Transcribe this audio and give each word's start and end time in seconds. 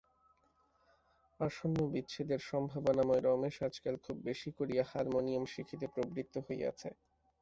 আসন্ন 1.39 1.77
বিচ্ছেদের 1.93 2.41
সম্ভাবনায় 2.49 3.23
রমেশ 3.23 3.55
আজকাল 3.67 3.95
খুব 4.05 4.17
বেশি 4.27 4.49
করিয়া 4.57 4.83
হারমোনিয়ম 4.91 5.43
শিখিতে 5.53 5.85
প্রবৃত্ত 5.93 6.35
হইয়াছে। 6.47 6.89